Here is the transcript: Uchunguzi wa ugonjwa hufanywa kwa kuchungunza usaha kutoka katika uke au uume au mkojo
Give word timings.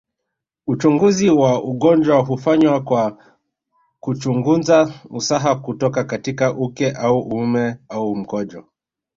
Uchunguzi 0.67 1.29
wa 1.29 1.63
ugonjwa 1.63 2.19
hufanywa 2.19 2.81
kwa 2.83 3.17
kuchungunza 3.99 4.93
usaha 5.09 5.55
kutoka 5.55 6.03
katika 6.03 6.53
uke 6.53 6.91
au 6.91 7.19
uume 7.19 7.75
au 7.89 8.15
mkojo 8.15 8.65